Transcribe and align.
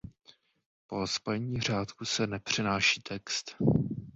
Po 0.87 1.07
spojení 1.07 1.61
řádků 1.61 2.05
se 2.05 2.27
nepřenáší 2.27 3.01
text. 3.01 3.55